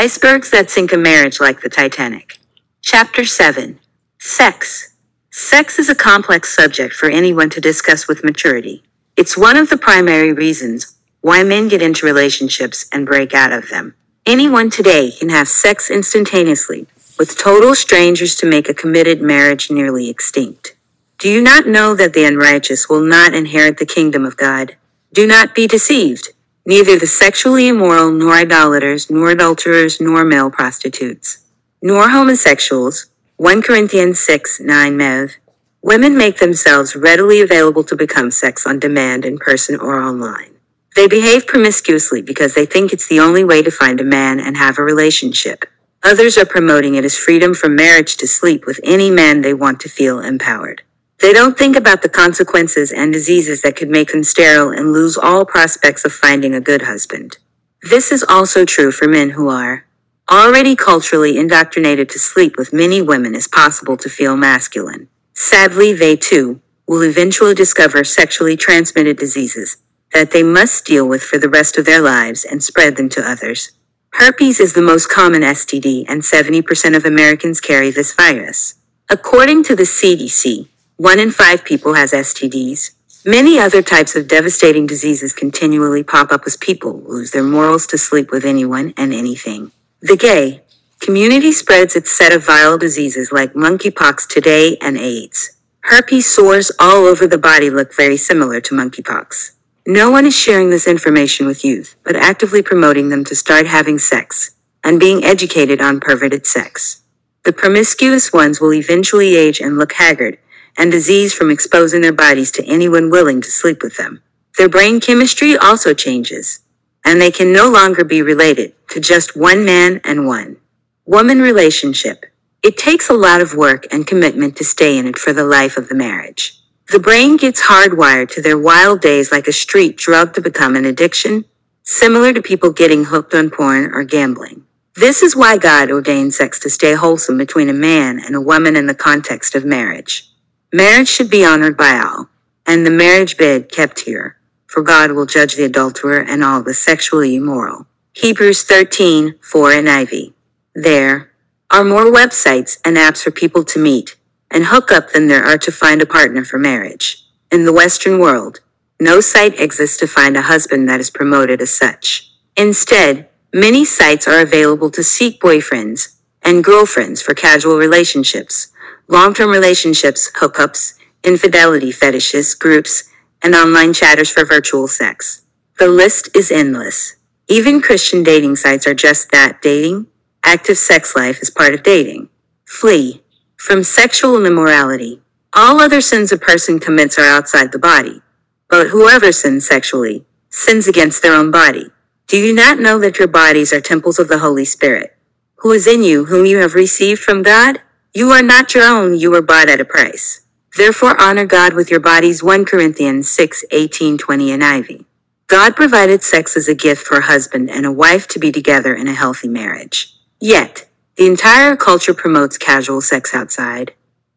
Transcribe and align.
Icebergs 0.00 0.52
that 0.52 0.70
sink 0.70 0.92
a 0.92 0.96
marriage 0.96 1.40
like 1.40 1.60
the 1.60 1.68
Titanic. 1.68 2.38
Chapter 2.82 3.24
7 3.24 3.80
Sex. 4.20 4.94
Sex 5.32 5.76
is 5.80 5.88
a 5.88 5.94
complex 5.96 6.54
subject 6.54 6.94
for 6.94 7.10
anyone 7.10 7.50
to 7.50 7.60
discuss 7.60 8.06
with 8.06 8.22
maturity. 8.22 8.84
It's 9.16 9.36
one 9.36 9.56
of 9.56 9.70
the 9.70 9.76
primary 9.76 10.32
reasons 10.32 10.94
why 11.20 11.42
men 11.42 11.66
get 11.66 11.82
into 11.82 12.06
relationships 12.06 12.86
and 12.92 13.06
break 13.06 13.34
out 13.34 13.52
of 13.52 13.70
them. 13.70 13.96
Anyone 14.24 14.70
today 14.70 15.10
can 15.10 15.30
have 15.30 15.48
sex 15.48 15.90
instantaneously 15.90 16.86
with 17.18 17.36
total 17.36 17.74
strangers 17.74 18.36
to 18.36 18.46
make 18.46 18.68
a 18.68 18.74
committed 18.74 19.20
marriage 19.20 19.68
nearly 19.68 20.08
extinct. 20.08 20.76
Do 21.18 21.28
you 21.28 21.42
not 21.42 21.66
know 21.66 21.96
that 21.96 22.12
the 22.12 22.24
unrighteous 22.24 22.88
will 22.88 23.02
not 23.02 23.34
inherit 23.34 23.78
the 23.78 23.84
kingdom 23.84 24.24
of 24.24 24.36
God? 24.36 24.76
Do 25.12 25.26
not 25.26 25.56
be 25.56 25.66
deceived. 25.66 26.28
Neither 26.68 26.98
the 26.98 27.06
sexually 27.06 27.66
immoral, 27.66 28.10
nor 28.10 28.34
idolaters, 28.34 29.08
nor 29.08 29.30
adulterers, 29.30 30.02
nor 30.02 30.22
male 30.22 30.50
prostitutes, 30.50 31.46
nor 31.80 32.10
homosexuals, 32.10 33.06
1 33.36 33.62
Corinthians 33.62 34.20
6 34.20 34.60
9 34.60 34.98
MEV. 34.98 35.36
Women 35.80 36.14
make 36.18 36.40
themselves 36.40 36.94
readily 36.94 37.40
available 37.40 37.84
to 37.84 37.96
become 37.96 38.30
sex 38.30 38.66
on 38.66 38.78
demand 38.78 39.24
in 39.24 39.38
person 39.38 39.80
or 39.80 39.98
online. 39.98 40.56
They 40.94 41.08
behave 41.08 41.46
promiscuously 41.46 42.20
because 42.20 42.52
they 42.52 42.66
think 42.66 42.92
it's 42.92 43.08
the 43.08 43.20
only 43.20 43.44
way 43.44 43.62
to 43.62 43.70
find 43.70 43.98
a 43.98 44.04
man 44.04 44.38
and 44.38 44.58
have 44.58 44.76
a 44.76 44.82
relationship. 44.82 45.64
Others 46.04 46.36
are 46.36 46.44
promoting 46.44 46.96
it 46.96 47.04
as 47.06 47.16
freedom 47.16 47.54
from 47.54 47.76
marriage 47.76 48.18
to 48.18 48.26
sleep 48.26 48.66
with 48.66 48.78
any 48.84 49.10
man 49.10 49.40
they 49.40 49.54
want 49.54 49.80
to 49.80 49.88
feel 49.88 50.20
empowered. 50.20 50.82
They 51.20 51.32
don't 51.32 51.58
think 51.58 51.74
about 51.74 52.02
the 52.02 52.08
consequences 52.08 52.92
and 52.92 53.12
diseases 53.12 53.62
that 53.62 53.74
could 53.74 53.90
make 53.90 54.12
them 54.12 54.22
sterile 54.22 54.70
and 54.70 54.92
lose 54.92 55.18
all 55.18 55.44
prospects 55.44 56.04
of 56.04 56.12
finding 56.12 56.54
a 56.54 56.60
good 56.60 56.82
husband. 56.82 57.38
This 57.82 58.12
is 58.12 58.24
also 58.28 58.64
true 58.64 58.92
for 58.92 59.08
men 59.08 59.30
who 59.30 59.48
are 59.48 59.84
already 60.30 60.76
culturally 60.76 61.36
indoctrinated 61.36 62.08
to 62.10 62.18
sleep 62.18 62.56
with 62.56 62.72
many 62.72 63.02
women 63.02 63.34
as 63.34 63.48
possible 63.48 63.96
to 63.96 64.08
feel 64.08 64.36
masculine. 64.36 65.08
Sadly, 65.34 65.92
they 65.92 66.14
too 66.16 66.60
will 66.86 67.02
eventually 67.02 67.54
discover 67.54 68.04
sexually 68.04 68.56
transmitted 68.56 69.16
diseases 69.16 69.76
that 70.12 70.30
they 70.30 70.42
must 70.42 70.84
deal 70.84 71.06
with 71.06 71.22
for 71.22 71.38
the 71.38 71.48
rest 71.48 71.76
of 71.76 71.84
their 71.84 72.00
lives 72.00 72.44
and 72.44 72.62
spread 72.62 72.96
them 72.96 73.08
to 73.10 73.28
others. 73.28 73.72
Herpes 74.14 74.58
is 74.58 74.72
the 74.72 74.82
most 74.82 75.08
common 75.08 75.42
STD, 75.42 76.04
and 76.08 76.22
70% 76.22 76.96
of 76.96 77.04
Americans 77.04 77.60
carry 77.60 77.90
this 77.90 78.14
virus. 78.14 78.74
According 79.10 79.64
to 79.64 79.76
the 79.76 79.82
CDC, 79.82 80.68
one 80.98 81.20
in 81.20 81.30
five 81.30 81.64
people 81.64 81.94
has 81.94 82.10
STDs. 82.10 82.90
Many 83.24 83.56
other 83.56 83.82
types 83.82 84.16
of 84.16 84.26
devastating 84.26 84.84
diseases 84.84 85.32
continually 85.32 86.02
pop 86.02 86.32
up 86.32 86.42
as 86.44 86.56
people 86.56 87.02
lose 87.02 87.30
their 87.30 87.44
morals 87.44 87.86
to 87.86 87.98
sleep 87.98 88.32
with 88.32 88.44
anyone 88.44 88.94
and 88.96 89.14
anything. 89.14 89.70
The 90.02 90.16
gay 90.16 90.62
community 91.00 91.52
spreads 91.52 91.94
its 91.94 92.10
set 92.10 92.32
of 92.32 92.44
viral 92.44 92.80
diseases 92.80 93.30
like 93.30 93.52
monkeypox 93.52 94.26
today 94.26 94.76
and 94.80 94.98
AIDS. 94.98 95.56
Herpes 95.82 96.26
sores 96.26 96.72
all 96.80 97.04
over 97.04 97.28
the 97.28 97.38
body 97.38 97.70
look 97.70 97.94
very 97.94 98.16
similar 98.16 98.60
to 98.62 98.74
monkeypox. 98.74 99.52
No 99.86 100.10
one 100.10 100.26
is 100.26 100.36
sharing 100.36 100.70
this 100.70 100.88
information 100.88 101.46
with 101.46 101.64
youth, 101.64 101.94
but 102.02 102.16
actively 102.16 102.60
promoting 102.60 103.08
them 103.08 103.24
to 103.26 103.36
start 103.36 103.66
having 103.68 104.00
sex 104.00 104.56
and 104.82 104.98
being 104.98 105.22
educated 105.22 105.80
on 105.80 106.00
perverted 106.00 106.44
sex. 106.44 107.02
The 107.44 107.52
promiscuous 107.52 108.32
ones 108.32 108.60
will 108.60 108.74
eventually 108.74 109.36
age 109.36 109.60
and 109.60 109.78
look 109.78 109.92
haggard 109.92 110.38
and 110.78 110.90
disease 110.90 111.34
from 111.34 111.50
exposing 111.50 112.00
their 112.00 112.12
bodies 112.12 112.52
to 112.52 112.64
anyone 112.64 113.10
willing 113.10 113.42
to 113.42 113.50
sleep 113.50 113.82
with 113.82 113.98
them. 113.98 114.22
Their 114.56 114.68
brain 114.68 115.00
chemistry 115.00 115.56
also 115.56 115.92
changes, 115.92 116.60
and 117.04 117.20
they 117.20 117.30
can 117.30 117.52
no 117.52 117.68
longer 117.68 118.04
be 118.04 118.22
related 118.22 118.74
to 118.90 119.00
just 119.00 119.36
one 119.36 119.64
man 119.64 120.00
and 120.04 120.26
one 120.26 120.56
woman 121.04 121.40
relationship. 121.40 122.26
It 122.62 122.76
takes 122.76 123.08
a 123.08 123.14
lot 123.14 123.40
of 123.40 123.54
work 123.54 123.86
and 123.90 124.06
commitment 124.06 124.56
to 124.56 124.64
stay 124.64 124.98
in 124.98 125.06
it 125.06 125.18
for 125.18 125.32
the 125.32 125.44
life 125.44 125.76
of 125.76 125.88
the 125.88 125.94
marriage. 125.94 126.60
The 126.90 126.98
brain 126.98 127.36
gets 127.36 127.62
hardwired 127.62 128.30
to 128.32 128.42
their 128.42 128.58
wild 128.58 129.00
days 129.00 129.32
like 129.32 129.48
a 129.48 129.52
street 129.52 129.96
drug 129.96 130.34
to 130.34 130.40
become 130.40 130.76
an 130.76 130.84
addiction, 130.84 131.44
similar 131.82 132.32
to 132.34 132.42
people 132.42 132.72
getting 132.72 133.04
hooked 133.04 133.32
on 133.34 133.50
porn 133.50 133.90
or 133.94 134.04
gambling. 134.04 134.64
This 134.94 135.22
is 135.22 135.36
why 135.36 135.56
God 135.56 135.90
ordained 135.90 136.34
sex 136.34 136.58
to 136.60 136.70
stay 136.70 136.94
wholesome 136.94 137.38
between 137.38 137.68
a 137.68 137.74
man 137.74 138.18
and 138.18 138.34
a 138.34 138.40
woman 138.40 138.76
in 138.76 138.86
the 138.86 138.94
context 138.94 139.54
of 139.54 139.64
marriage. 139.64 140.28
Marriage 140.72 141.08
should 141.08 141.30
be 141.30 141.46
honored 141.46 141.78
by 141.78 141.98
all, 141.98 142.28
and 142.66 142.84
the 142.84 142.90
marriage 142.90 143.38
bed 143.38 143.72
kept 143.72 144.00
here, 144.00 144.36
for 144.66 144.82
God 144.82 145.12
will 145.12 145.24
judge 145.24 145.56
the 145.56 145.64
adulterer 145.64 146.20
and 146.20 146.44
all 146.44 146.62
the 146.62 146.74
sexually 146.74 147.36
immoral. 147.36 147.86
Hebrews 148.12 148.64
13, 148.64 149.36
4 149.40 149.70
NIV. 149.70 150.34
There 150.74 151.30
are 151.70 151.84
more 151.84 152.04
websites 152.04 152.78
and 152.84 152.98
apps 152.98 153.22
for 153.22 153.30
people 153.30 153.64
to 153.64 153.78
meet 153.78 154.16
and 154.50 154.66
hook 154.66 154.92
up 154.92 155.12
than 155.12 155.26
there 155.26 155.42
are 155.42 155.56
to 155.56 155.72
find 155.72 156.02
a 156.02 156.06
partner 156.06 156.44
for 156.44 156.58
marriage. 156.58 157.24
In 157.50 157.64
the 157.64 157.72
Western 157.72 158.18
world, 158.18 158.60
no 159.00 159.22
site 159.22 159.58
exists 159.58 159.96
to 159.98 160.06
find 160.06 160.36
a 160.36 160.42
husband 160.42 160.86
that 160.86 161.00
is 161.00 161.08
promoted 161.08 161.62
as 161.62 161.72
such. 161.72 162.30
Instead, 162.58 163.30
many 163.54 163.86
sites 163.86 164.28
are 164.28 164.40
available 164.40 164.90
to 164.90 165.02
seek 165.02 165.40
boyfriends 165.40 166.16
and 166.42 166.62
girlfriends 166.62 167.22
for 167.22 167.32
casual 167.32 167.78
relationships, 167.78 168.68
long-term 169.08 169.50
relationships, 169.50 170.30
hookups, 170.36 170.94
infidelity 171.24 171.90
fetishes, 171.90 172.54
groups, 172.54 173.10
and 173.42 173.54
online 173.54 173.92
chatters 173.92 174.30
for 174.30 174.44
virtual 174.44 174.86
sex. 174.86 175.42
The 175.78 175.88
list 175.88 176.28
is 176.36 176.50
endless. 176.50 177.16
Even 177.48 177.80
Christian 177.80 178.22
dating 178.22 178.56
sites 178.56 178.86
are 178.86 178.94
just 178.94 179.30
that 179.30 179.62
dating. 179.62 180.06
Active 180.44 180.76
sex 180.76 181.16
life 181.16 181.40
is 181.40 181.50
part 181.50 181.72
of 181.72 181.82
dating. 181.82 182.28
Flee 182.66 183.22
from 183.56 183.82
sexual 183.82 184.44
immorality. 184.44 185.22
All 185.54 185.80
other 185.80 186.00
sins 186.00 186.30
a 186.30 186.36
person 186.36 186.78
commits 186.78 187.18
are 187.18 187.24
outside 187.24 187.72
the 187.72 187.78
body, 187.78 188.20
but 188.68 188.88
whoever 188.88 189.32
sins 189.32 189.66
sexually 189.66 190.24
sins 190.50 190.86
against 190.86 191.22
their 191.22 191.34
own 191.34 191.50
body. 191.50 191.86
Do 192.26 192.36
you 192.36 192.54
not 192.54 192.78
know 192.78 192.98
that 192.98 193.18
your 193.18 193.28
bodies 193.28 193.72
are 193.72 193.80
temples 193.80 194.18
of 194.18 194.28
the 194.28 194.38
Holy 194.38 194.64
Spirit, 194.64 195.16
who 195.56 195.72
is 195.72 195.86
in 195.86 196.02
you, 196.02 196.26
whom 196.26 196.44
you 196.44 196.58
have 196.58 196.74
received 196.74 197.20
from 197.22 197.42
God? 197.42 197.80
You 198.18 198.32
are 198.32 198.42
not 198.42 198.74
your 198.74 198.82
own, 198.82 199.16
you 199.16 199.30
were 199.30 199.42
bought 199.42 199.68
at 199.68 199.80
a 199.80 199.84
price. 199.84 200.40
Therefore 200.76 201.14
honor 201.20 201.46
God 201.46 201.74
with 201.74 201.88
your 201.88 202.00
bodies 202.00 202.42
1 202.42 202.64
Corinthians 202.64 203.30
6, 203.30 203.64
18, 203.70 204.18
20 204.18 204.48
NIV. 204.58 205.04
God 205.46 205.76
provided 205.76 206.24
sex 206.24 206.56
as 206.56 206.66
a 206.66 206.74
gift 206.74 207.06
for 207.06 207.18
a 207.18 207.26
husband 207.26 207.70
and 207.70 207.86
a 207.86 207.92
wife 207.92 208.26
to 208.26 208.40
be 208.40 208.50
together 208.50 208.92
in 208.92 209.06
a 209.06 209.14
healthy 209.14 209.46
marriage. 209.46 210.16
Yet, 210.40 210.88
the 211.14 211.26
entire 211.26 211.76
culture 211.76 212.12
promotes 212.12 212.58
casual 212.58 213.02
sex 213.02 213.32
outside. 213.32 213.92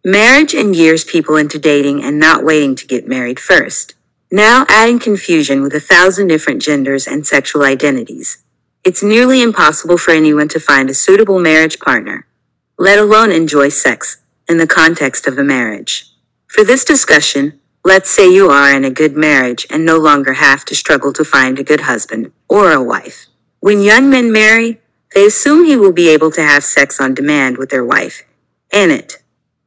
Marriage 0.06 0.52
engears 0.52 1.08
people 1.08 1.36
into 1.36 1.58
dating 1.58 2.03
and 2.03 2.19
not 2.19 2.44
waiting 2.44 2.75
to 2.75 2.86
get 2.86 3.08
married 3.08 3.40
first. 3.40 3.96
Now 4.31 4.63
adding 4.69 5.00
confusion 5.00 5.63
with 5.63 5.74
a 5.74 5.80
thousand 5.80 6.28
different 6.28 6.62
genders 6.62 7.08
and 7.08 7.25
sexual 7.25 7.63
identities. 7.63 8.44
It's 8.84 9.02
nearly 9.02 9.42
impossible 9.42 9.98
for 9.98 10.12
anyone 10.12 10.50
to 10.50 10.59
find 10.59 10.88
a 10.88 10.94
suitable 10.94 11.40
marriage 11.40 11.80
partner, 11.80 12.28
let 12.77 12.99
alone 12.99 13.31
enjoy 13.31 13.69
sex 13.69 14.21
in 14.47 14.57
the 14.57 14.67
context 14.67 15.27
of 15.27 15.37
a 15.37 15.43
marriage. 15.43 16.07
For 16.47 16.63
this 16.63 16.83
discussion, 16.83 17.59
let's 17.83 18.09
say 18.09 18.31
you 18.31 18.49
are 18.49 18.75
in 18.75 18.83
a 18.83 18.91
good 18.91 19.15
marriage 19.15 19.65
and 19.69 19.85
no 19.85 19.97
longer 19.97 20.33
have 20.33 20.65
to 20.65 20.75
struggle 20.75 21.13
to 21.13 21.23
find 21.23 21.57
a 21.57 21.63
good 21.63 21.81
husband 21.81 22.31
or 22.49 22.71
a 22.71 22.83
wife. 22.83 23.27
When 23.59 23.81
young 23.81 24.09
men 24.09 24.31
marry, 24.31 24.81
they 25.13 25.25
assume 25.25 25.65
he 25.65 25.75
will 25.75 25.93
be 25.93 26.09
able 26.09 26.31
to 26.31 26.43
have 26.43 26.63
sex 26.63 26.99
on 26.99 27.13
demand 27.13 27.57
with 27.57 27.69
their 27.69 27.85
wife, 27.85 28.23
and 28.71 28.91
it 28.91 29.21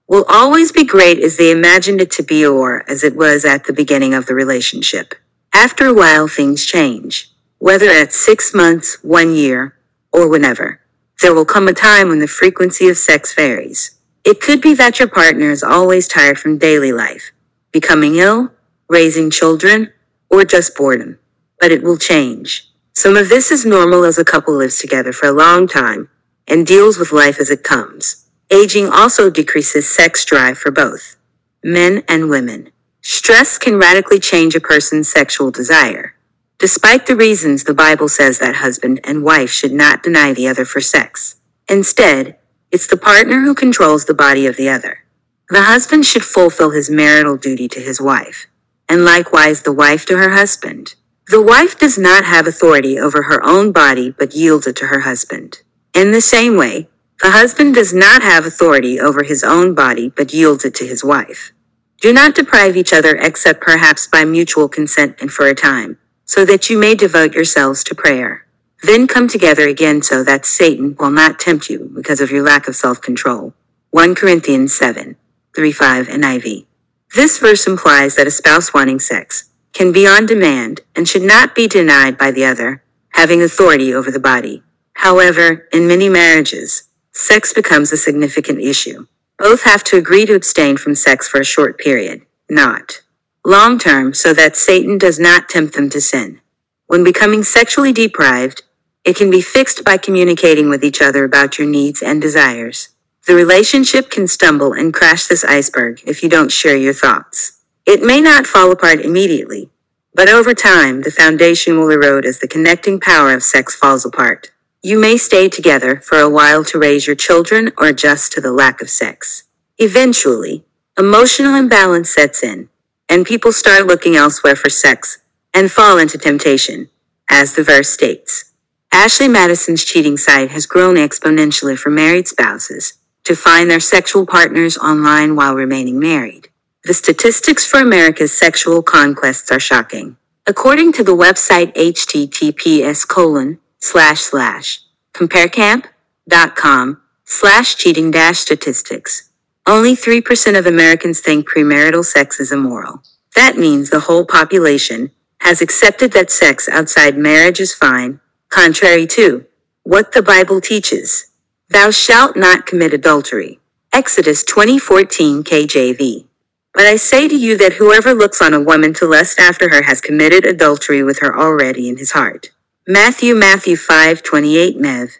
will 0.08 0.24
always 0.28 0.72
be 0.72 0.84
great 0.84 1.18
as 1.18 1.36
they 1.36 1.50
imagined 1.50 2.00
it 2.00 2.10
to 2.12 2.22
be 2.22 2.44
or 2.44 2.88
as 2.90 3.02
it 3.02 3.16
was 3.16 3.44
at 3.44 3.64
the 3.64 3.72
beginning 3.72 4.14
of 4.14 4.26
the 4.26 4.34
relationship. 4.34 5.14
After 5.52 5.86
a 5.86 5.94
while, 5.94 6.28
things 6.28 6.66
change, 6.66 7.30
whether 7.58 7.88
at 7.88 8.12
six 8.12 8.52
months, 8.52 9.02
one 9.02 9.34
year, 9.34 9.76
or 10.12 10.28
whenever. 10.28 10.80
There 11.20 11.34
will 11.34 11.44
come 11.44 11.68
a 11.68 11.72
time 11.72 12.08
when 12.08 12.18
the 12.18 12.26
frequency 12.26 12.88
of 12.88 12.98
sex 12.98 13.34
varies. 13.34 13.98
It 14.24 14.40
could 14.40 14.60
be 14.60 14.74
that 14.74 14.98
your 14.98 15.08
partner 15.08 15.50
is 15.50 15.62
always 15.62 16.08
tired 16.08 16.38
from 16.38 16.58
daily 16.58 16.92
life, 16.92 17.32
becoming 17.72 18.16
ill, 18.16 18.52
raising 18.88 19.30
children, 19.30 19.92
or 20.30 20.44
just 20.44 20.76
boredom. 20.76 21.18
But 21.60 21.72
it 21.72 21.82
will 21.82 21.98
change. 21.98 22.70
Some 22.94 23.16
of 23.16 23.28
this 23.28 23.50
is 23.50 23.66
normal 23.66 24.04
as 24.04 24.18
a 24.18 24.24
couple 24.24 24.54
lives 24.54 24.78
together 24.78 25.12
for 25.12 25.26
a 25.28 25.32
long 25.32 25.66
time 25.68 26.08
and 26.48 26.66
deals 26.66 26.98
with 26.98 27.12
life 27.12 27.40
as 27.40 27.50
it 27.50 27.62
comes. 27.62 28.26
Aging 28.50 28.88
also 28.88 29.30
decreases 29.30 29.88
sex 29.88 30.24
drive 30.24 30.58
for 30.58 30.70
both 30.70 31.16
men 31.62 32.02
and 32.08 32.28
women. 32.28 32.70
Stress 33.00 33.58
can 33.58 33.78
radically 33.78 34.18
change 34.18 34.54
a 34.54 34.60
person's 34.60 35.10
sexual 35.10 35.50
desire. 35.50 36.13
Despite 36.58 37.06
the 37.06 37.16
reasons 37.16 37.64
the 37.64 37.74
Bible 37.74 38.08
says 38.08 38.38
that 38.38 38.56
husband 38.56 39.00
and 39.04 39.24
wife 39.24 39.50
should 39.50 39.72
not 39.72 40.02
deny 40.02 40.32
the 40.32 40.48
other 40.48 40.64
for 40.64 40.80
sex. 40.80 41.36
Instead, 41.68 42.36
it's 42.70 42.86
the 42.86 42.96
partner 42.96 43.40
who 43.40 43.54
controls 43.54 44.04
the 44.04 44.14
body 44.14 44.46
of 44.46 44.56
the 44.56 44.68
other. 44.68 45.04
The 45.50 45.62
husband 45.62 46.06
should 46.06 46.24
fulfill 46.24 46.70
his 46.70 46.88
marital 46.88 47.36
duty 47.36 47.68
to 47.68 47.80
his 47.80 48.00
wife, 48.00 48.46
and 48.88 49.04
likewise 49.04 49.62
the 49.62 49.72
wife 49.72 50.06
to 50.06 50.16
her 50.16 50.30
husband. 50.30 50.94
The 51.28 51.42
wife 51.42 51.78
does 51.78 51.98
not 51.98 52.24
have 52.24 52.46
authority 52.46 52.98
over 52.98 53.22
her 53.22 53.44
own 53.44 53.72
body 53.72 54.10
but 54.10 54.34
yields 54.34 54.66
it 54.66 54.76
to 54.76 54.86
her 54.86 55.00
husband. 55.00 55.58
In 55.94 56.12
the 56.12 56.20
same 56.20 56.56
way, 56.56 56.88
the 57.22 57.30
husband 57.30 57.74
does 57.74 57.94
not 57.94 58.22
have 58.22 58.44
authority 58.44 59.00
over 59.00 59.22
his 59.22 59.42
own 59.42 59.74
body 59.74 60.10
but 60.14 60.34
yields 60.34 60.64
it 60.64 60.74
to 60.76 60.86
his 60.86 61.04
wife. 61.04 61.52
Do 62.00 62.12
not 62.12 62.34
deprive 62.34 62.76
each 62.76 62.92
other 62.92 63.16
except 63.16 63.60
perhaps 63.60 64.06
by 64.06 64.24
mutual 64.24 64.68
consent 64.68 65.16
and 65.20 65.30
for 65.32 65.46
a 65.46 65.54
time, 65.54 65.98
so 66.24 66.44
that 66.44 66.70
you 66.70 66.78
may 66.78 66.94
devote 66.94 67.34
yourselves 67.34 67.84
to 67.84 67.94
prayer. 67.94 68.46
Then 68.82 69.06
come 69.06 69.28
together 69.28 69.68
again 69.68 70.02
so 70.02 70.22
that 70.24 70.44
Satan 70.44 70.96
will 70.98 71.10
not 71.10 71.38
tempt 71.38 71.70
you 71.70 71.90
because 71.94 72.20
of 72.20 72.30
your 72.30 72.42
lack 72.42 72.68
of 72.68 72.76
self-control. 72.76 73.54
1 73.90 74.14
Corinthians 74.14 74.74
7, 74.74 75.16
3 75.54 75.72
5 75.72 76.08
NIV. 76.08 76.66
This 77.14 77.38
verse 77.38 77.66
implies 77.66 78.16
that 78.16 78.26
a 78.26 78.30
spouse 78.30 78.74
wanting 78.74 79.00
sex 79.00 79.50
can 79.72 79.92
be 79.92 80.06
on 80.06 80.26
demand 80.26 80.80
and 80.94 81.08
should 81.08 81.22
not 81.22 81.54
be 81.54 81.66
denied 81.68 82.18
by 82.18 82.30
the 82.30 82.44
other, 82.44 82.82
having 83.10 83.42
authority 83.42 83.94
over 83.94 84.10
the 84.10 84.20
body. 84.20 84.62
However, 84.94 85.68
in 85.72 85.86
many 85.88 86.08
marriages, 86.08 86.84
sex 87.12 87.52
becomes 87.52 87.92
a 87.92 87.96
significant 87.96 88.60
issue. 88.60 89.06
Both 89.38 89.62
have 89.62 89.84
to 89.84 89.96
agree 89.96 90.26
to 90.26 90.34
abstain 90.34 90.76
from 90.76 90.94
sex 90.94 91.28
for 91.28 91.40
a 91.40 91.44
short 91.44 91.78
period, 91.78 92.22
not 92.48 93.00
long 93.44 93.78
term, 93.78 94.14
so 94.14 94.32
that 94.32 94.56
Satan 94.56 94.98
does 94.98 95.18
not 95.18 95.48
tempt 95.48 95.74
them 95.74 95.90
to 95.90 96.00
sin. 96.00 96.40
When 96.86 97.04
becoming 97.04 97.42
sexually 97.42 97.92
deprived, 97.92 98.62
it 99.04 99.16
can 99.16 99.30
be 99.30 99.42
fixed 99.42 99.84
by 99.84 99.98
communicating 99.98 100.68
with 100.70 100.82
each 100.82 101.02
other 101.02 101.24
about 101.24 101.58
your 101.58 101.68
needs 101.68 102.02
and 102.02 102.22
desires. 102.22 102.88
The 103.26 103.34
relationship 103.34 104.10
can 104.10 104.28
stumble 104.28 104.72
and 104.72 104.92
crash 104.92 105.26
this 105.26 105.44
iceberg 105.44 106.02
if 106.06 106.22
you 106.22 106.28
don't 106.28 106.52
share 106.52 106.76
your 106.76 106.92
thoughts. 106.94 107.60
It 107.86 108.02
may 108.02 108.20
not 108.20 108.46
fall 108.46 108.70
apart 108.70 109.00
immediately, 109.00 109.70
but 110.14 110.28
over 110.28 110.54
time, 110.54 111.02
the 111.02 111.10
foundation 111.10 111.78
will 111.78 111.90
erode 111.90 112.24
as 112.24 112.38
the 112.38 112.48
connecting 112.48 113.00
power 113.00 113.34
of 113.34 113.42
sex 113.42 113.74
falls 113.74 114.04
apart. 114.04 114.52
You 114.82 114.98
may 114.98 115.16
stay 115.16 115.48
together 115.48 115.96
for 115.96 116.18
a 116.18 116.30
while 116.30 116.64
to 116.64 116.78
raise 116.78 117.06
your 117.06 117.16
children 117.16 117.72
or 117.76 117.86
adjust 117.88 118.32
to 118.32 118.40
the 118.40 118.52
lack 118.52 118.80
of 118.80 118.90
sex. 118.90 119.44
Eventually, 119.78 120.64
emotional 120.98 121.54
imbalance 121.54 122.10
sets 122.10 122.42
in, 122.42 122.68
and 123.08 123.26
people 123.26 123.52
start 123.52 123.86
looking 123.86 124.16
elsewhere 124.16 124.56
for 124.56 124.70
sex 124.70 125.18
and 125.52 125.70
fall 125.70 125.98
into 125.98 126.18
temptation, 126.18 126.88
as 127.30 127.54
the 127.54 127.62
verse 127.62 127.88
states. 127.90 128.52
Ashley 128.92 129.28
Madison's 129.28 129.84
cheating 129.84 130.16
site 130.16 130.50
has 130.50 130.66
grown 130.66 130.96
exponentially 130.96 131.76
for 131.76 131.90
married 131.90 132.28
spouses 132.28 132.94
to 133.24 133.34
find 133.34 133.70
their 133.70 133.80
sexual 133.80 134.26
partners 134.26 134.76
online 134.76 135.34
while 135.34 135.54
remaining 135.54 135.98
married. 135.98 136.48
The 136.84 136.94
statistics 136.94 137.66
for 137.66 137.80
America's 137.80 138.36
sexual 138.36 138.82
conquests 138.82 139.50
are 139.50 139.60
shocking. 139.60 140.16
According 140.46 140.92
to 140.92 141.02
the 141.02 141.16
website 141.16 141.72
https 141.74 143.08
colon 143.08 143.58
slash 143.78 144.20
slash 144.20 144.80
comparecamp.com 145.14 147.00
slash 147.24 147.76
cheating 147.76 148.10
dash 148.10 148.38
statistics, 148.38 149.23
only 149.66 149.96
3% 149.96 150.58
of 150.58 150.66
Americans 150.66 151.20
think 151.20 151.48
premarital 151.48 152.04
sex 152.04 152.38
is 152.38 152.52
immoral. 152.52 153.02
That 153.34 153.56
means 153.56 153.90
the 153.90 154.00
whole 154.00 154.24
population 154.26 155.10
has 155.40 155.60
accepted 155.60 156.12
that 156.12 156.30
sex 156.30 156.68
outside 156.68 157.16
marriage 157.16 157.60
is 157.60 157.74
fine, 157.74 158.20
contrary 158.50 159.06
to 159.08 159.46
what 159.82 160.12
the 160.12 160.22
Bible 160.22 160.60
teaches. 160.60 161.26
Thou 161.68 161.90
shalt 161.90 162.36
not 162.36 162.66
commit 162.66 162.94
adultery. 162.94 163.58
Exodus 163.92 164.44
2014 164.44 165.42
KJV. 165.44 166.26
But 166.72 166.86
I 166.86 166.96
say 166.96 167.28
to 167.28 167.36
you 167.36 167.56
that 167.58 167.74
whoever 167.74 168.12
looks 168.12 168.42
on 168.42 168.52
a 168.52 168.60
woman 168.60 168.92
to 168.94 169.06
lust 169.06 169.38
after 169.38 169.68
her 169.68 169.82
has 169.84 170.00
committed 170.00 170.44
adultery 170.44 171.02
with 171.02 171.20
her 171.20 171.38
already 171.38 171.88
in 171.88 171.96
his 171.96 172.12
heart. 172.12 172.50
Matthew 172.86 173.34
Matthew 173.34 173.76
5:28 173.76 174.76
MEV. 174.76 175.10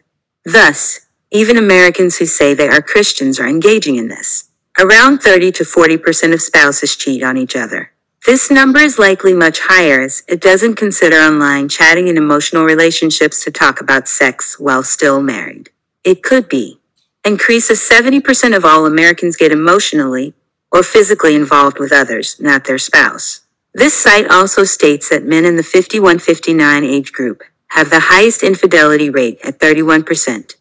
Thus, 0.44 1.03
even 1.34 1.58
Americans 1.58 2.18
who 2.18 2.26
say 2.26 2.54
they 2.54 2.68
are 2.68 2.80
Christians 2.80 3.40
are 3.40 3.48
engaging 3.48 3.96
in 3.96 4.06
this. 4.06 4.50
Around 4.78 5.18
30 5.18 5.50
to 5.50 5.64
40% 5.64 6.32
of 6.32 6.40
spouses 6.40 6.94
cheat 6.94 7.24
on 7.24 7.36
each 7.36 7.56
other. 7.56 7.90
This 8.24 8.52
number 8.52 8.78
is 8.78 9.00
likely 9.00 9.34
much 9.34 9.58
higher 9.64 10.00
as 10.00 10.22
it 10.28 10.40
doesn't 10.40 10.76
consider 10.76 11.16
online 11.16 11.68
chatting 11.68 12.08
and 12.08 12.16
emotional 12.16 12.64
relationships 12.64 13.42
to 13.42 13.50
talk 13.50 13.80
about 13.80 14.06
sex 14.06 14.60
while 14.60 14.84
still 14.84 15.20
married. 15.20 15.70
It 16.04 16.22
could 16.22 16.48
be. 16.48 16.78
Increase 17.24 17.68
of 17.68 17.78
70% 17.78 18.56
of 18.56 18.64
all 18.64 18.86
Americans 18.86 19.34
get 19.34 19.50
emotionally 19.50 20.34
or 20.70 20.84
physically 20.84 21.34
involved 21.34 21.80
with 21.80 21.92
others, 21.92 22.36
not 22.38 22.64
their 22.64 22.78
spouse. 22.78 23.40
This 23.72 23.92
site 23.92 24.30
also 24.30 24.62
states 24.62 25.08
that 25.08 25.24
men 25.24 25.44
in 25.44 25.56
the 25.56 25.62
51-59 25.62 26.84
age 26.88 27.12
group 27.12 27.42
have 27.70 27.90
the 27.90 28.00
highest 28.14 28.44
infidelity 28.44 29.10
rate 29.10 29.40
at 29.42 29.58
31%. 29.58 30.54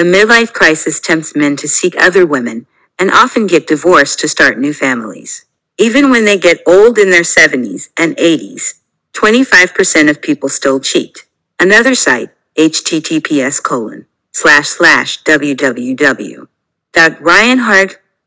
The 0.00 0.06
midlife 0.06 0.54
crisis 0.54 0.98
tempts 0.98 1.36
men 1.36 1.56
to 1.56 1.68
seek 1.68 1.94
other 2.00 2.24
women 2.24 2.64
and 2.98 3.10
often 3.10 3.46
get 3.46 3.66
divorced 3.66 4.18
to 4.20 4.28
start 4.28 4.58
new 4.58 4.72
families. 4.72 5.44
Even 5.76 6.08
when 6.08 6.24
they 6.24 6.38
get 6.38 6.62
old 6.66 6.96
in 6.96 7.10
their 7.10 7.20
70s 7.20 7.90
and 7.98 8.16
80s, 8.16 8.80
25% 9.12 10.08
of 10.08 10.22
people 10.22 10.48
still 10.48 10.80
cheat. 10.80 11.26
Another 11.60 11.94
site, 11.94 12.30
https 12.56 13.62
colon 13.62 14.06
slash 14.32 14.68
slash 14.68 15.22
www. 15.24 16.48
Ryan 17.20 17.60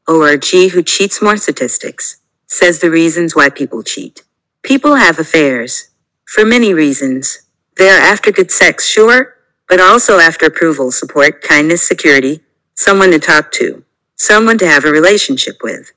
org 0.07 0.45
who 0.45 0.83
cheats 0.83 1.23
more 1.23 1.37
statistics, 1.37 2.17
says 2.45 2.81
the 2.81 2.91
reasons 2.91 3.35
why 3.35 3.49
people 3.49 3.81
cheat. 3.81 4.21
People 4.61 4.97
have 4.97 5.17
affairs. 5.17 5.89
For 6.25 6.45
many 6.45 6.71
reasons. 6.71 7.47
They 7.77 7.89
are 7.89 7.99
after 7.99 8.31
good 8.31 8.51
sex, 8.51 8.85
sure, 8.85 9.33
but 9.73 9.81
also 9.81 10.19
after 10.19 10.45
approval, 10.45 10.91
support, 10.91 11.41
kindness, 11.41 11.81
security, 11.81 12.41
someone 12.75 13.09
to 13.09 13.17
talk 13.17 13.51
to, 13.51 13.83
someone 14.15 14.55
to 14.55 14.67
have 14.67 14.85
a 14.85 14.91
relationship 14.91 15.55
with. 15.63 15.93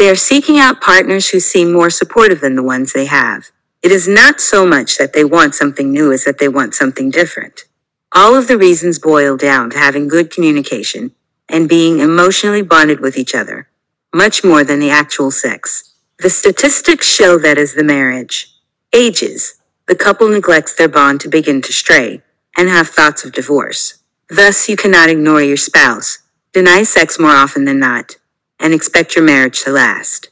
They 0.00 0.10
are 0.10 0.16
seeking 0.16 0.58
out 0.58 0.80
partners 0.80 1.28
who 1.28 1.38
seem 1.38 1.72
more 1.72 1.90
supportive 1.90 2.40
than 2.40 2.56
the 2.56 2.62
ones 2.64 2.92
they 2.92 3.04
have. 3.04 3.52
It 3.84 3.92
is 3.92 4.08
not 4.08 4.40
so 4.40 4.66
much 4.66 4.98
that 4.98 5.12
they 5.12 5.22
want 5.22 5.54
something 5.54 5.92
new 5.92 6.10
as 6.10 6.24
that 6.24 6.38
they 6.38 6.48
want 6.48 6.74
something 6.74 7.08
different. 7.08 7.66
All 8.12 8.34
of 8.34 8.48
the 8.48 8.58
reasons 8.58 8.98
boil 8.98 9.36
down 9.36 9.70
to 9.70 9.78
having 9.78 10.08
good 10.08 10.32
communication 10.32 11.12
and 11.48 11.68
being 11.68 12.00
emotionally 12.00 12.62
bonded 12.62 12.98
with 12.98 13.16
each 13.16 13.36
other, 13.36 13.68
much 14.12 14.42
more 14.42 14.64
than 14.64 14.80
the 14.80 14.90
actual 14.90 15.30
sex. 15.30 15.94
The 16.18 16.30
statistics 16.30 17.06
show 17.08 17.38
that 17.38 17.58
as 17.58 17.74
the 17.74 17.84
marriage 17.84 18.52
ages, 18.92 19.54
the 19.86 19.94
couple 19.94 20.28
neglects 20.28 20.74
their 20.74 20.88
bond 20.88 21.20
to 21.20 21.28
begin 21.28 21.62
to 21.62 21.72
stray 21.72 22.24
and 22.56 22.68
have 22.68 22.88
thoughts 22.88 23.24
of 23.24 23.32
divorce. 23.32 24.02
Thus, 24.28 24.68
you 24.68 24.76
cannot 24.76 25.08
ignore 25.08 25.42
your 25.42 25.56
spouse, 25.56 26.18
deny 26.52 26.82
sex 26.82 27.18
more 27.18 27.30
often 27.30 27.64
than 27.64 27.78
not, 27.78 28.16
and 28.58 28.72
expect 28.72 29.16
your 29.16 29.24
marriage 29.24 29.62
to 29.64 29.70
last. 29.70 30.28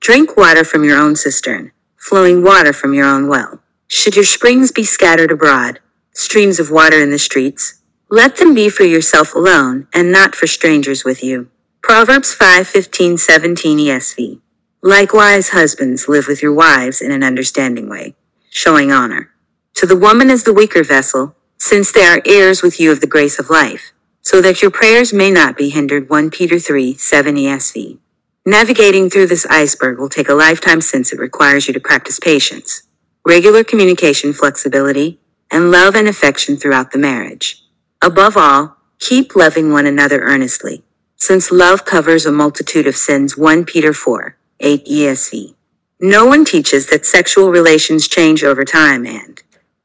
Drink 0.00 0.36
water 0.36 0.64
from 0.64 0.84
your 0.84 0.98
own 0.98 1.16
cistern, 1.16 1.72
flowing 1.96 2.42
water 2.42 2.72
from 2.72 2.94
your 2.94 3.06
own 3.06 3.28
well. 3.28 3.60
Should 3.86 4.16
your 4.16 4.24
springs 4.24 4.70
be 4.70 4.84
scattered 4.84 5.30
abroad, 5.30 5.80
streams 6.12 6.60
of 6.60 6.70
water 6.70 7.00
in 7.00 7.10
the 7.10 7.18
streets. 7.18 7.80
Let 8.10 8.36
them 8.36 8.54
be 8.54 8.68
for 8.68 8.84
yourself 8.84 9.34
alone 9.34 9.86
and 9.94 10.12
not 10.12 10.34
for 10.34 10.46
strangers 10.46 11.04
with 11.04 11.22
you. 11.22 11.48
Proverbs 11.82 12.34
5 12.34 12.66
15 12.66 13.16
17 13.16 13.78
ESV. 13.78 14.40
Likewise, 14.82 15.50
husbands, 15.50 16.08
live 16.08 16.26
with 16.26 16.42
your 16.42 16.54
wives 16.54 17.00
in 17.00 17.10
an 17.10 17.22
understanding 17.22 17.88
way, 17.88 18.14
showing 18.50 18.90
honor. 18.90 19.30
To 19.74 19.86
the 19.86 19.96
woman 19.96 20.30
as 20.30 20.44
the 20.44 20.52
weaker 20.52 20.82
vessel, 20.82 21.36
since 21.60 21.92
they 21.92 22.04
are 22.04 22.22
heirs 22.24 22.62
with 22.62 22.80
you 22.80 22.90
of 22.90 23.00
the 23.00 23.06
grace 23.06 23.38
of 23.38 23.50
life, 23.50 23.92
so 24.22 24.40
that 24.40 24.62
your 24.62 24.70
prayers 24.70 25.12
may 25.12 25.30
not 25.30 25.58
be 25.58 25.68
hindered. 25.68 26.08
1 26.08 26.30
Peter 26.30 26.58
3 26.58 26.94
7 26.94 27.34
ESV. 27.36 27.98
Navigating 28.46 29.10
through 29.10 29.26
this 29.26 29.46
iceberg 29.46 29.98
will 29.98 30.08
take 30.08 30.30
a 30.30 30.34
lifetime 30.34 30.80
since 30.80 31.12
it 31.12 31.18
requires 31.18 31.68
you 31.68 31.74
to 31.74 31.78
practice 31.78 32.18
patience, 32.18 32.84
regular 33.26 33.62
communication 33.62 34.32
flexibility, 34.32 35.20
and 35.50 35.70
love 35.70 35.94
and 35.94 36.08
affection 36.08 36.56
throughout 36.56 36.92
the 36.92 36.98
marriage. 36.98 37.62
Above 38.00 38.38
all, 38.38 38.78
keep 38.98 39.36
loving 39.36 39.70
one 39.70 39.86
another 39.86 40.20
earnestly, 40.20 40.82
since 41.16 41.52
love 41.52 41.84
covers 41.84 42.24
a 42.24 42.32
multitude 42.32 42.86
of 42.86 42.96
sins 42.96 43.36
1 43.36 43.66
Peter 43.66 43.92
4, 43.92 44.34
8 44.60 44.86
ESV. 44.86 45.54
No 46.00 46.24
one 46.24 46.46
teaches 46.46 46.86
that 46.86 47.04
sexual 47.04 47.50
relations 47.50 48.08
change 48.08 48.42
over 48.42 48.64
time 48.64 49.04
and 49.04 49.29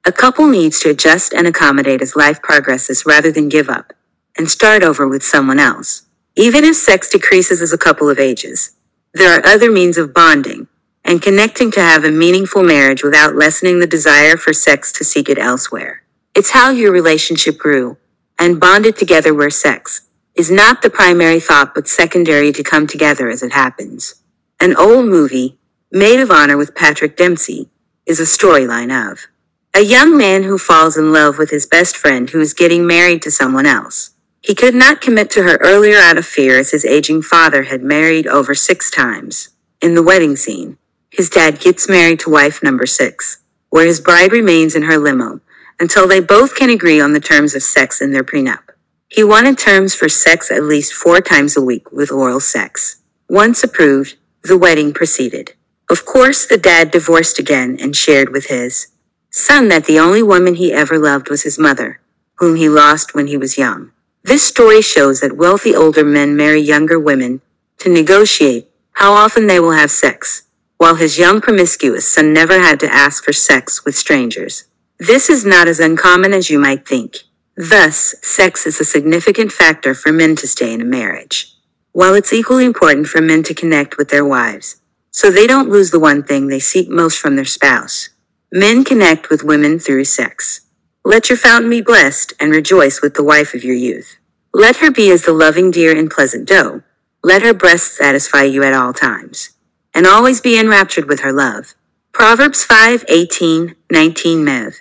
a 0.08 0.12
couple 0.12 0.46
needs 0.48 0.80
to 0.80 0.90
adjust 0.92 1.34
and 1.34 1.48
accommodate 1.48 2.00
as 2.00 2.16
life 2.16 2.40
progresses 2.42 3.08
rather 3.08 3.32
than 3.32 3.50
give 3.50 3.70
up 3.70 3.92
and 4.38 4.52
start 4.52 4.84
over 4.84 5.08
with 5.08 5.24
someone 5.24 5.60
else. 5.60 6.04
Even 6.36 6.64
if 6.64 6.76
sex 6.76 7.10
decreases 7.10 7.60
as 7.60 7.74
a 7.74 7.78
couple 7.78 8.08
of 8.08 8.20
ages, 8.20 8.72
there 9.14 9.36
are 9.36 9.46
other 9.46 9.72
means 9.72 9.98
of 9.98 10.14
bonding 10.14 10.68
and 11.04 11.24
connecting 11.24 11.72
to 11.72 11.82
have 11.82 12.04
a 12.04 12.12
meaningful 12.12 12.62
marriage 12.62 13.04
without 13.04 13.36
lessening 13.36 13.80
the 13.80 13.88
desire 13.88 14.38
for 14.38 14.54
sex 14.54 14.92
to 14.92 15.04
seek 15.04 15.28
it 15.28 15.40
elsewhere. 15.40 16.04
It's 16.36 16.52
how 16.52 16.70
your 16.70 16.92
relationship 16.92 17.58
grew 17.58 17.98
and 18.38 18.60
bonded 18.60 18.98
together 18.98 19.34
where 19.34 19.50
sex 19.50 20.02
is 20.36 20.52
not 20.52 20.82
the 20.82 20.90
primary 20.90 21.40
thought 21.40 21.74
but 21.74 21.88
secondary 21.88 22.52
to 22.52 22.62
come 22.62 22.86
together 22.86 23.30
as 23.30 23.42
it 23.42 23.54
happens. 23.54 24.22
An 24.60 24.76
old 24.76 25.06
movie, 25.06 25.58
Made 25.92 26.20
of 26.20 26.30
Honor 26.30 26.58
with 26.58 26.76
Patrick 26.76 27.18
Dempsey, 27.18 27.70
is 28.06 28.20
a 28.20 28.24
storyline 28.24 28.92
of 28.92 29.28
a 29.76 29.82
young 29.82 30.16
man 30.18 30.44
who 30.44 30.58
falls 30.58 30.96
in 30.96 31.12
love 31.12 31.38
with 31.38 31.50
his 31.50 31.66
best 31.66 31.98
friend 31.98 32.30
who 32.30 32.40
is 32.40 32.54
getting 32.54 32.88
married 32.88 33.22
to 33.22 33.30
someone 33.30 33.66
else. 33.66 34.12
He 34.42 34.56
could 34.56 34.74
not 34.74 35.02
commit 35.02 35.30
to 35.32 35.44
her 35.44 35.58
earlier 35.58 35.98
out 35.98 36.18
of 36.18 36.26
fear 36.26 36.58
as 36.58 36.72
his 36.72 36.86
aging 36.86 37.24
father 37.24 37.64
had 37.64 37.84
married 37.84 38.26
over 38.26 38.56
six 38.56 38.90
times. 38.90 39.50
In 39.82 39.94
the 39.94 40.02
wedding 40.02 40.38
scene, 40.38 40.78
his 41.10 41.30
dad 41.30 41.60
gets 41.60 41.90
married 41.90 42.22
to 42.22 42.30
wife 42.30 42.64
number 42.64 42.86
six, 42.86 43.40
where 43.70 43.86
his 43.86 44.00
bride 44.00 44.32
remains 44.32 44.76
in 44.76 44.84
her 44.84 44.98
limo 44.98 45.42
until 45.78 46.08
they 46.08 46.22
both 46.22 46.56
can 46.56 46.70
agree 46.70 47.02
on 47.02 47.12
the 47.12 47.20
terms 47.20 47.54
of 47.54 47.62
sex 47.62 48.00
in 48.00 48.14
their 48.14 48.24
prenup. 48.24 48.64
He 49.10 49.26
wanted 49.26 49.58
terms 49.58 49.94
for 49.94 50.08
sex 50.08 50.52
at 50.52 50.64
least 50.64 50.94
four 50.94 51.20
times 51.20 51.58
a 51.58 51.62
week 51.62 51.92
with 51.92 52.14
oral 52.14 52.40
sex. 52.40 53.02
Once 53.28 53.62
approved, 53.62 54.16
the 54.42 54.58
wedding 54.58 54.94
proceeded. 54.94 55.54
Of 55.90 56.06
course, 56.06 56.46
the 56.46 56.58
dad 56.58 56.92
divorced 56.92 57.40
again 57.40 57.78
and 57.82 57.94
shared 57.94 58.30
with 58.30 58.46
his 58.46 58.88
son 59.38 59.68
that 59.68 59.84
the 59.84 60.00
only 60.00 60.24
woman 60.24 60.56
he 60.56 60.72
ever 60.72 60.98
loved 60.98 61.30
was 61.30 61.44
his 61.44 61.60
mother, 61.60 62.00
whom 62.36 62.56
he 62.56 62.70
lost 62.70 63.14
when 63.14 63.28
he 63.28 63.36
was 63.36 63.58
young. 63.58 63.92
This 64.24 64.48
story 64.48 64.82
shows 64.82 65.20
that 65.20 65.36
wealthy 65.36 65.76
older 65.76 66.06
men 66.06 66.38
marry 66.38 66.62
younger 66.62 66.98
women 66.98 67.42
to 67.80 67.90
negotiate 67.90 68.70
how 68.94 69.12
often 69.12 69.48
they 69.48 69.60
will 69.60 69.74
have 69.74 69.92
sex, 69.92 70.44
while 70.78 70.96
his 70.96 71.18
young 71.18 71.42
promiscuous 71.42 72.08
son 72.08 72.32
never 72.32 72.62
had 72.62 72.80
to 72.80 72.94
ask 72.94 73.26
for 73.26 73.34
sex 73.34 73.84
with 73.84 73.98
strangers. 73.98 74.64
This 75.00 75.30
is 75.30 75.46
not 75.46 75.68
as 75.68 75.82
uncommon 75.82 76.32
as 76.32 76.50
you 76.50 76.58
might 76.58 76.88
think. 76.88 77.18
Thus, 77.58 78.16
sex 78.22 78.66
is 78.66 78.80
a 78.80 78.86
significant 78.86 79.52
factor 79.52 79.94
for 79.94 80.14
men 80.14 80.38
to 80.38 80.48
stay 80.48 80.74
in 80.74 80.80
a 80.80 80.86
marriage. 80.86 81.54
While 81.92 82.14
it's 82.14 82.32
equally 82.32 82.64
important 82.64 83.08
for 83.08 83.20
men 83.20 83.44
to 83.44 83.54
connect 83.54 83.98
with 83.98 84.08
their 84.08 84.24
wives, 84.24 84.78
so 85.12 85.30
they 85.30 85.46
don't 85.46 85.70
lose 85.70 85.92
the 85.92 86.00
one 86.00 86.24
thing 86.24 86.48
they 86.48 86.60
seek 86.62 86.88
most 86.88 87.20
from 87.20 87.36
their 87.36 87.44
spouse. 87.44 88.10
Men 88.58 88.86
connect 88.86 89.30
with 89.30 89.44
women 89.44 89.80
through 89.80 90.06
sex. 90.06 90.62
Let 91.04 91.28
your 91.28 91.38
fountain 91.38 91.70
be 91.70 91.82
blessed 91.82 92.32
and 92.40 92.54
rejoice 92.54 93.02
with 93.02 93.16
the 93.16 93.24
wife 93.24 93.54
of 93.54 93.66
your 93.66 93.76
youth. 93.76 94.16
Let 94.54 94.78
her 94.78 94.90
be 94.90 95.12
as 95.12 95.24
the 95.24 95.34
loving 95.34 95.72
deer 95.72 95.94
and 95.94 96.10
pleasant 96.10 96.48
doe. 96.48 96.82
Let 97.22 97.42
her 97.42 97.54
breast 97.54 97.98
satisfy 97.98 98.44
you 98.44 98.64
at 98.64 98.74
all 98.74 98.94
times. 98.94 99.50
And 99.94 100.08
always 100.08 100.40
be 100.40 100.58
enraptured 100.58 101.10
with 101.10 101.20
her 101.20 101.34
love. 101.34 101.74
Proverbs 102.14 102.64
5, 102.64 103.04
18, 103.10 103.76
19 103.92 104.46
MEV. 104.46 104.76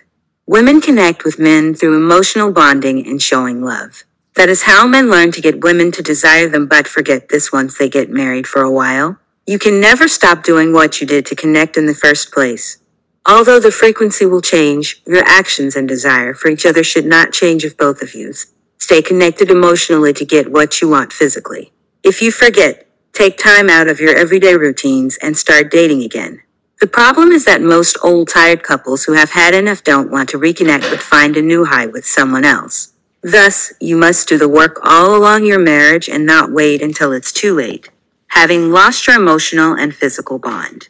Women 0.47 0.81
connect 0.81 1.25
with 1.25 1.41
men 1.41 1.75
through 1.75 1.97
emotional 1.97 2.53
bonding 2.53 3.05
and 3.05 3.21
showing 3.21 3.61
love. 3.61 4.05
That 4.37 4.49
is 4.49 4.63
how 4.63 4.87
men 4.87 5.11
learn 5.11 5.33
to 5.33 5.41
get 5.41 5.65
women 5.65 5.91
to 5.91 6.01
desire 6.01 6.49
them 6.49 6.69
but 6.69 6.87
forget 6.87 7.29
this 7.29 7.51
once 7.51 7.77
they 7.77 7.89
get 7.89 8.09
married 8.09 8.47
for 8.47 8.63
a 8.63 8.71
while. 8.71 9.19
You 9.49 9.59
can 9.59 9.81
never 9.81 10.07
stop 10.07 10.45
doing 10.45 10.73
what 10.73 11.01
you 11.01 11.09
did 11.09 11.27
to 11.27 11.35
connect 11.35 11.77
in 11.77 11.87
the 11.87 11.95
first 11.97 12.31
place. 12.31 12.79
Although 13.27 13.61
the 13.61 13.71
frequency 13.71 14.27
will 14.27 14.43
change, 14.43 15.03
your 15.07 15.25
actions 15.25 15.77
and 15.77 15.89
desire 15.89 16.35
for 16.35 16.49
each 16.49 16.67
other 16.67 16.85
should 16.85 17.07
not 17.07 17.33
change 17.33 17.65
if 17.65 17.77
both 17.77 18.03
of 18.03 18.15
you 18.15 18.35
stay 18.79 19.01
connected 19.01 19.51
emotionally 19.51 20.13
to 20.13 20.27
get 20.27 20.53
what 20.53 20.83
you 20.83 20.89
want 20.89 21.13
physically. 21.13 21.73
If 22.03 22.21
you 22.21 22.31
forget, 22.31 22.87
take 23.15 23.39
time 23.39 23.71
out 23.71 23.89
of 23.89 23.99
your 23.99 24.15
everyday 24.15 24.57
routines 24.57 25.17
and 25.23 25.39
start 25.39 25.71
dating 25.71 26.03
again. 26.03 26.43
The 26.81 26.87
problem 26.87 27.33
is 27.33 27.47
that 27.47 27.63
most 27.63 27.97
old 28.03 28.29
tired 28.29 28.63
couples 28.63 29.05
who 29.05 29.15
have 29.15 29.31
had 29.31 29.55
enough 29.55 29.83
don't 29.83 30.11
want 30.11 30.29
to 30.31 30.39
reconnect 30.39 30.91
but 30.91 31.01
find 31.01 31.37
a 31.37 31.43
new 31.43 31.65
high 31.65 31.87
with 31.87 32.05
someone 32.05 32.45
else. 32.45 32.93
Thus, 33.23 33.73
you 33.81 33.97
must 33.97 34.29
do 34.29 34.37
the 34.37 34.51
work 34.51 34.81
all 34.85 35.17
along 35.17 35.47
your 35.47 35.59
marriage 35.59 36.11
and 36.11 36.27
not 36.27 36.53
wait 36.53 36.83
until 36.83 37.13
it's 37.13 37.33
too 37.33 37.55
late 37.55 37.89
having 38.35 38.73
lost 38.73 39.07
your 39.07 39.15
emotional 39.15 39.75
and 39.75 39.95
physical 39.95 40.41
bond. 40.41 40.89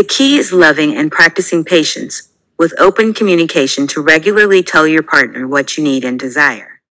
The 0.00 0.06
key 0.06 0.38
is 0.38 0.50
loving 0.50 0.96
and 0.96 1.12
practicing 1.12 1.62
patience 1.62 2.30
with 2.58 2.72
open 2.80 3.12
communication 3.12 3.86
to 3.88 4.00
regularly 4.00 4.62
tell 4.62 4.88
your 4.88 5.02
partner 5.02 5.46
what 5.46 5.76
you 5.76 5.84
need 5.84 6.06
and 6.06 6.18
desire. 6.18 6.69